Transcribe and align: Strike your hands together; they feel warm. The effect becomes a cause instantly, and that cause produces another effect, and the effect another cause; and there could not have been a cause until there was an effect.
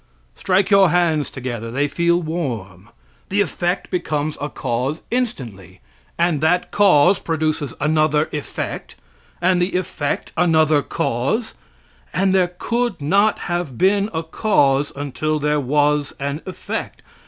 Strike 0.35 0.71
your 0.71 0.89
hands 0.89 1.29
together; 1.29 1.69
they 1.69 1.87
feel 1.87 2.23
warm. 2.23 2.89
The 3.29 3.39
effect 3.41 3.91
becomes 3.91 4.35
a 4.41 4.49
cause 4.49 5.03
instantly, 5.11 5.79
and 6.17 6.41
that 6.41 6.71
cause 6.71 7.19
produces 7.19 7.75
another 7.79 8.27
effect, 8.31 8.95
and 9.43 9.61
the 9.61 9.75
effect 9.75 10.31
another 10.35 10.81
cause; 10.81 11.53
and 12.13 12.33
there 12.33 12.55
could 12.57 12.99
not 12.99 13.37
have 13.41 13.77
been 13.77 14.09
a 14.11 14.23
cause 14.23 14.91
until 14.95 15.37
there 15.37 15.59
was 15.59 16.15
an 16.19 16.41
effect. 16.47 17.03